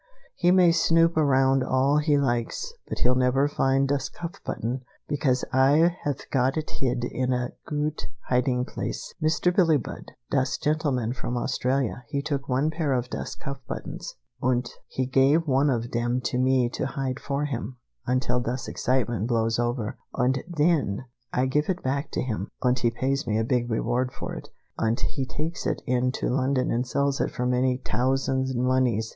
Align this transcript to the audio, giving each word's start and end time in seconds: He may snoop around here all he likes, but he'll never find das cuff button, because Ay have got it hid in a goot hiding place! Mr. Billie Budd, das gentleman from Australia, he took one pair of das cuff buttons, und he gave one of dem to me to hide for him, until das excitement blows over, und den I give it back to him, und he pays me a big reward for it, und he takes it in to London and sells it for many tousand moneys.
He 0.33 0.49
may 0.49 0.71
snoop 0.71 1.15
around 1.15 1.59
here 1.61 1.69
all 1.69 1.99
he 1.99 2.17
likes, 2.17 2.73
but 2.87 2.97
he'll 3.01 3.13
never 3.13 3.47
find 3.47 3.87
das 3.87 4.09
cuff 4.09 4.41
button, 4.43 4.81
because 5.07 5.45
Ay 5.53 5.95
have 6.05 6.27
got 6.31 6.57
it 6.57 6.71
hid 6.71 7.03
in 7.03 7.31
a 7.31 7.51
goot 7.67 8.07
hiding 8.27 8.65
place! 8.65 9.13
Mr. 9.21 9.55
Billie 9.55 9.77
Budd, 9.77 10.13
das 10.31 10.57
gentleman 10.57 11.13
from 11.13 11.37
Australia, 11.37 12.03
he 12.09 12.23
took 12.23 12.49
one 12.49 12.71
pair 12.71 12.93
of 12.93 13.11
das 13.11 13.35
cuff 13.35 13.59
buttons, 13.67 14.15
und 14.41 14.71
he 14.87 15.05
gave 15.05 15.45
one 15.47 15.69
of 15.69 15.91
dem 15.91 16.19
to 16.21 16.39
me 16.39 16.67
to 16.69 16.87
hide 16.87 17.19
for 17.19 17.45
him, 17.45 17.77
until 18.07 18.39
das 18.39 18.67
excitement 18.67 19.27
blows 19.27 19.59
over, 19.59 19.99
und 20.15 20.39
den 20.51 21.05
I 21.31 21.45
give 21.45 21.69
it 21.69 21.83
back 21.83 22.09
to 22.13 22.23
him, 22.23 22.47
und 22.63 22.79
he 22.79 22.89
pays 22.89 23.27
me 23.27 23.37
a 23.37 23.43
big 23.43 23.69
reward 23.69 24.11
for 24.11 24.33
it, 24.33 24.49
und 24.79 24.99
he 25.01 25.27
takes 25.27 25.67
it 25.67 25.83
in 25.85 26.11
to 26.13 26.27
London 26.27 26.71
and 26.71 26.87
sells 26.87 27.21
it 27.21 27.29
for 27.29 27.45
many 27.45 27.77
tousand 27.77 28.47
moneys. 28.55 29.09